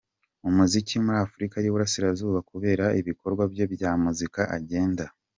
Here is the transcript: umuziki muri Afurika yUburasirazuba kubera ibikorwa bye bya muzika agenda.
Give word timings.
umuziki 0.49 0.95
muri 1.05 1.17
Afurika 1.25 1.55
yUburasirazuba 1.59 2.39
kubera 2.49 2.85
ibikorwa 2.99 3.43
bye 3.51 3.65
bya 3.73 3.91
muzika 4.03 4.41
agenda. 4.57 5.03